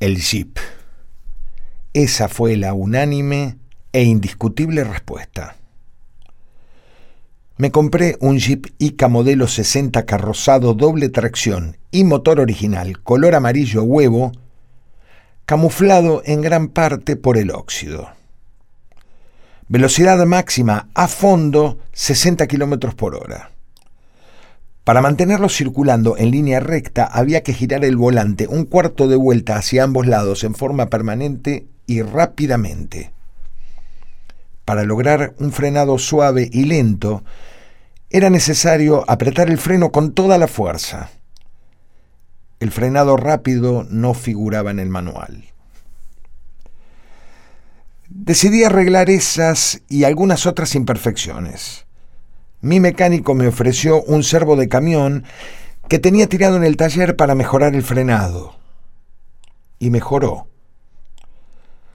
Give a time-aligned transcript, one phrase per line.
[0.00, 0.58] el Jeep.
[1.92, 3.58] Esa fue la unánime
[3.92, 5.56] e indiscutible respuesta.
[7.56, 13.84] Me compré un Jeep Ica modelo 60 carrozado doble tracción y motor original, color amarillo
[13.84, 14.32] huevo,
[15.46, 18.08] camuflado en gran parte por el óxido.
[19.68, 23.53] Velocidad máxima a fondo 60 km por hora.
[24.84, 29.56] Para mantenerlo circulando en línea recta había que girar el volante un cuarto de vuelta
[29.56, 33.12] hacia ambos lados en forma permanente y rápidamente.
[34.66, 37.24] Para lograr un frenado suave y lento,
[38.10, 41.10] era necesario apretar el freno con toda la fuerza.
[42.60, 45.44] El frenado rápido no figuraba en el manual.
[48.08, 51.86] Decidí arreglar esas y algunas otras imperfecciones.
[52.64, 55.24] Mi mecánico me ofreció un servo de camión
[55.86, 58.56] que tenía tirado en el taller para mejorar el frenado.
[59.78, 60.46] Y mejoró.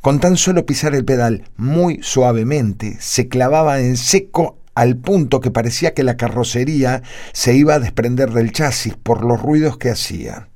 [0.00, 5.50] Con tan solo pisar el pedal muy suavemente, se clavaba en seco al punto que
[5.50, 10.48] parecía que la carrocería se iba a desprender del chasis por los ruidos que hacía,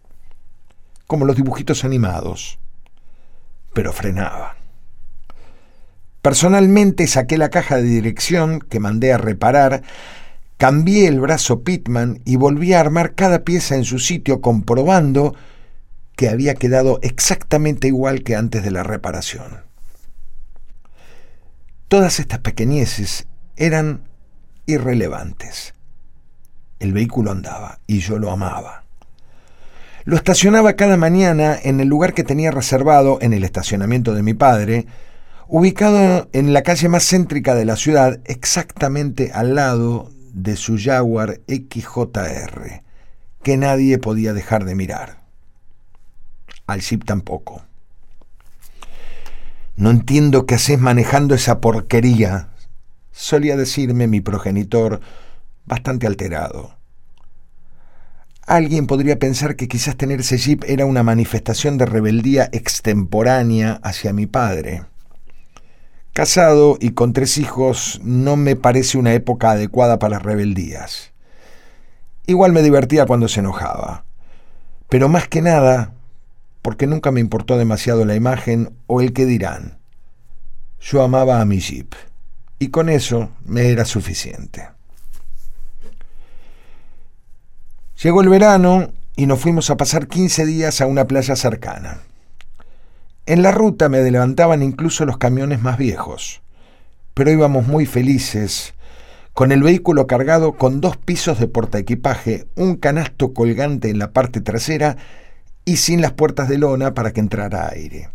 [1.09, 2.61] como los dibujitos animados,
[3.75, 4.55] pero frenaba.
[6.27, 9.83] Personalmente saqué la caja de dirección que mandé a reparar,
[10.57, 15.37] cambié el brazo Pitman y volví a armar cada pieza en su sitio comprobando
[16.17, 19.63] que había quedado exactamente igual que antes de la reparación.
[21.87, 24.01] Todas estas pequeñeces eran
[24.67, 25.75] irrelevantes.
[26.81, 28.83] El vehículo andaba y yo lo amaba.
[30.05, 34.35] Lo estacionaba cada mañana en el lugar que tenía reservado en el estacionamiento de mi
[34.35, 34.87] padre,
[35.49, 41.41] ubicado en la calle más céntrica de la ciudad, exactamente al lado de su Jaguar
[41.49, 42.83] XJR,
[43.43, 45.27] que nadie podía dejar de mirar
[46.67, 47.63] al Jeep tampoco.
[49.77, 52.49] No entiendo qué haces manejando esa porquería,
[53.13, 55.01] solía decirme mi progenitor,
[55.67, 56.77] bastante alterado.
[58.47, 64.13] Alguien podría pensar que quizás tener ese jeep era una manifestación de rebeldía extemporánea hacia
[64.13, 64.85] mi padre.
[66.17, 71.13] Casado y con tres hijos no me parece una época adecuada para rebeldías.
[72.27, 74.07] Igual me divertía cuando se enojaba.
[74.89, 75.93] Pero más que nada
[76.63, 79.77] porque nunca me importó demasiado la imagen o el que dirán.
[80.81, 81.95] Yo amaba a mi jeep,
[82.59, 84.71] y con eso me era suficiente.
[88.03, 92.01] Llegó el verano y nos fuimos a pasar 15 días a una playa cercana.
[93.27, 96.43] En la ruta me levantaban incluso los camiones más viejos,
[97.13, 98.75] pero íbamos muy felices,
[99.33, 104.41] con el vehículo cargado con dos pisos de portaequipaje, un canasto colgante en la parte
[104.41, 104.97] trasera
[105.65, 108.11] y sin las puertas de lona para que entrara aire.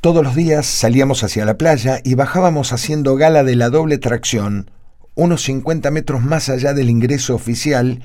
[0.00, 4.70] Todos los días salíamos hacia la playa y bajábamos haciendo gala de la doble tracción,
[5.14, 8.02] unos 50 metros más allá del ingreso oficial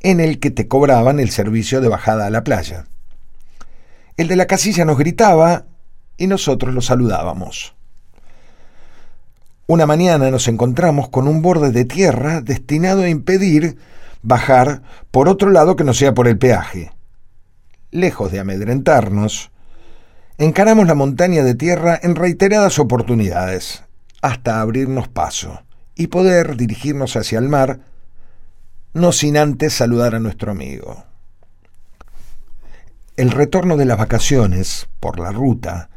[0.00, 2.84] en el que te cobraban el servicio de bajada a la playa.
[4.20, 5.64] El de la casilla nos gritaba
[6.18, 7.74] y nosotros lo saludábamos.
[9.66, 13.78] Una mañana nos encontramos con un borde de tierra destinado a impedir
[14.20, 16.92] bajar por otro lado que no sea por el peaje.
[17.92, 19.52] Lejos de amedrentarnos,
[20.36, 23.84] encaramos la montaña de tierra en reiteradas oportunidades,
[24.20, 25.62] hasta abrirnos paso
[25.94, 27.80] y poder dirigirnos hacia el mar,
[28.92, 31.09] no sin antes saludar a nuestro amigo.
[33.16, 35.90] El retorno de las vacaciones, por la ruta,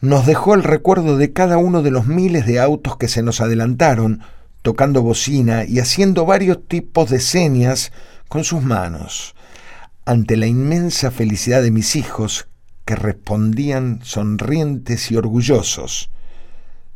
[0.00, 3.40] nos dejó el recuerdo de cada uno de los miles de autos que se nos
[3.40, 4.20] adelantaron,
[4.62, 7.92] tocando bocina y haciendo varios tipos de señas
[8.28, 9.34] con sus manos,
[10.04, 12.48] ante la inmensa felicidad de mis hijos
[12.84, 16.10] que respondían sonrientes y orgullosos.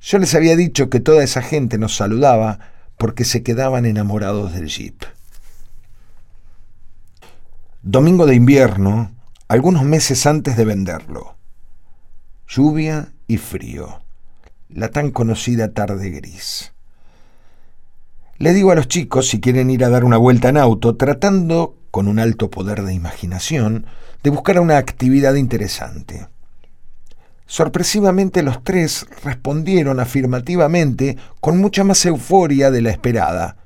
[0.00, 2.58] Yo les había dicho que toda esa gente nos saludaba
[2.98, 5.03] porque se quedaban enamorados del jeep.
[7.82, 9.12] Domingo de invierno,
[9.53, 11.37] algunos meses antes de venderlo.
[12.49, 14.03] Lluvia y frío.
[14.71, 16.72] La tan conocida tarde gris.
[18.39, 21.77] Le digo a los chicos si quieren ir a dar una vuelta en auto, tratando,
[21.91, 23.84] con un alto poder de imaginación,
[24.22, 26.28] de buscar una actividad interesante.
[27.45, 33.59] Sorpresivamente los tres respondieron afirmativamente con mucha más euforia de la esperada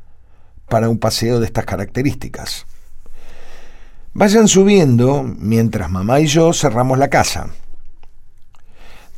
[0.68, 2.66] para un paseo de estas características.
[4.18, 7.50] Vayan subiendo mientras mamá y yo cerramos la casa.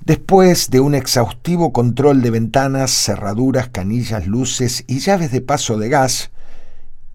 [0.01, 5.89] Después de un exhaustivo control de ventanas, cerraduras, canillas, luces y llaves de paso de
[5.89, 6.33] gas,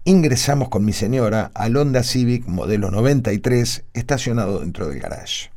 [0.04, 5.50] ingresamos con mi señora al Honda Civic modelo 93 estacionado dentro del garage.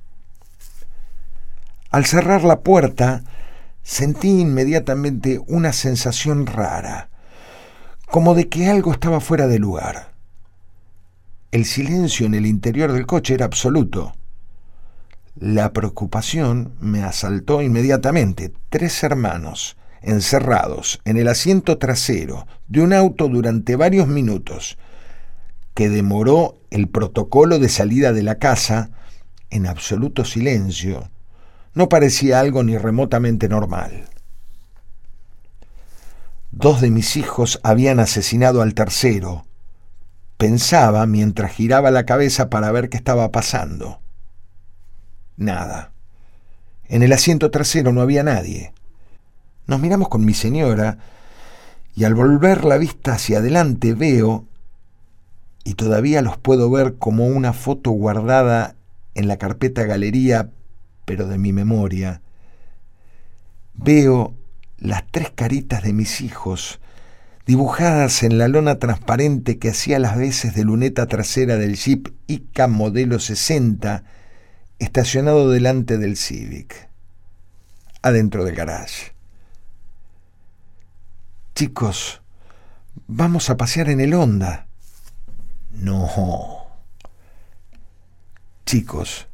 [1.91, 3.23] Al cerrar la puerta,
[3.83, 7.07] sentí inmediatamente una sensación rara,
[8.11, 10.16] como de que algo estaba fuera de lugar.
[11.51, 14.13] El silencio en el interior del coche era absoluto.
[15.39, 18.51] La preocupación me asaltó inmediatamente.
[18.69, 24.77] Tres hermanos, encerrados en el asiento trasero de un auto durante varios minutos,
[25.73, 28.89] que demoró el protocolo de salida de la casa
[29.49, 31.09] en absoluto silencio,
[31.73, 34.09] no parecía algo ni remotamente normal.
[36.51, 39.46] Dos de mis hijos habían asesinado al tercero.
[40.37, 43.99] Pensaba mientras giraba la cabeza para ver qué estaba pasando.
[45.35, 45.91] Nada.
[46.85, 48.73] En el asiento trasero no había nadie.
[49.65, 50.99] Nos miramos con mi señora
[51.95, 54.45] y al volver la vista hacia adelante veo,
[55.63, 58.75] y todavía los puedo ver como una foto guardada
[59.15, 60.51] en la carpeta galería,
[61.05, 62.21] pero de mi memoria,
[63.73, 64.35] veo
[64.77, 66.79] las tres caritas de mis hijos
[67.47, 72.67] dibujadas en la lona transparente que hacía las veces de luneta trasera del Jeep Ica
[72.67, 74.03] modelo 60
[74.79, 76.89] estacionado delante del Civic,
[78.01, 79.13] adentro del garage.
[81.55, 82.21] Chicos,
[83.07, 84.67] vamos a pasear en el Honda.
[85.71, 86.67] No.
[88.65, 89.27] Chicos,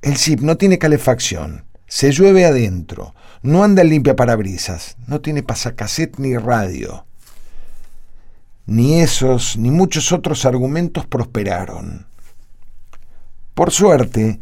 [0.00, 5.42] el Jeep no tiene calefacción, se llueve adentro, no anda en limpia parabrisas, no tiene
[5.42, 7.04] pasacassette ni radio.
[8.68, 12.06] Ni esos ni muchos otros argumentos prosperaron.
[13.54, 14.40] Por suerte,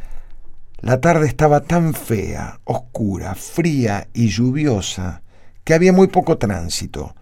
[0.80, 5.22] la tarde estaba tan fea, oscura, fría y lluviosa
[5.62, 7.14] que había muy poco tránsito,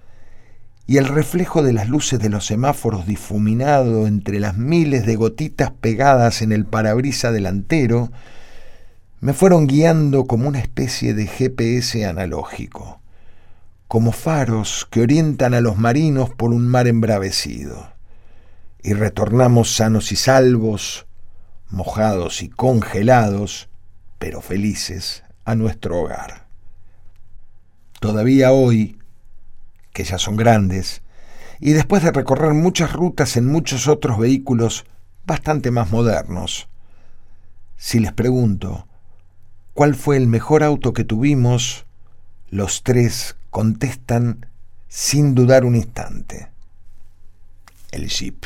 [0.86, 5.72] y el reflejo de las luces de los semáforos difuminado entre las miles de gotitas
[5.72, 8.12] pegadas en el parabrisa delantero
[9.20, 13.02] me fueron guiando como una especie de GPS analógico,
[13.94, 17.92] como faros que orientan a los marinos por un mar embravecido.
[18.82, 21.06] Y retornamos sanos y salvos,
[21.70, 23.68] mojados y congelados,
[24.18, 26.48] pero felices, a nuestro hogar.
[28.00, 28.98] Todavía hoy,
[29.92, 31.02] que ya son grandes,
[31.60, 34.86] y después de recorrer muchas rutas en muchos otros vehículos
[35.24, 36.66] bastante más modernos,
[37.76, 38.88] si les pregunto,
[39.72, 41.86] ¿cuál fue el mejor auto que tuvimos?
[42.50, 44.46] Los tres contestan
[44.88, 46.48] sin dudar un instante.
[47.92, 48.44] El Jeep.